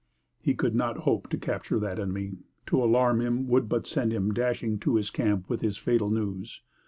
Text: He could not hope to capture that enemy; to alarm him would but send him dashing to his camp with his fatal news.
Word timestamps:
He 0.39 0.55
could 0.55 0.73
not 0.73 0.97
hope 1.05 1.29
to 1.29 1.37
capture 1.37 1.77
that 1.77 1.99
enemy; 1.99 2.37
to 2.65 2.83
alarm 2.83 3.21
him 3.21 3.47
would 3.49 3.69
but 3.69 3.85
send 3.85 4.11
him 4.11 4.33
dashing 4.33 4.79
to 4.79 4.95
his 4.95 5.11
camp 5.11 5.47
with 5.47 5.61
his 5.61 5.77
fatal 5.77 6.09
news. 6.09 6.63